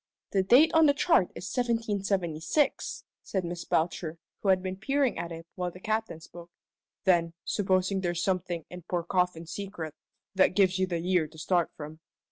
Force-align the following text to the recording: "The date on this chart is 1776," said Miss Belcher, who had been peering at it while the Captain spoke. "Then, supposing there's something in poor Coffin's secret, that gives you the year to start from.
"The 0.31 0.41
date 0.41 0.73
on 0.73 0.87
this 0.87 0.95
chart 0.95 1.29
is 1.35 1.45
1776," 1.55 3.03
said 3.21 3.45
Miss 3.45 3.65
Belcher, 3.65 4.17
who 4.39 4.49
had 4.49 4.63
been 4.63 4.75
peering 4.77 5.19
at 5.19 5.31
it 5.31 5.45
while 5.53 5.69
the 5.69 5.79
Captain 5.79 6.19
spoke. 6.19 6.49
"Then, 7.03 7.33
supposing 7.45 8.01
there's 8.01 8.23
something 8.23 8.65
in 8.71 8.81
poor 8.81 9.03
Coffin's 9.03 9.51
secret, 9.51 9.93
that 10.33 10.55
gives 10.55 10.79
you 10.79 10.87
the 10.87 10.97
year 10.97 11.27
to 11.27 11.37
start 11.37 11.69
from. 11.77 11.99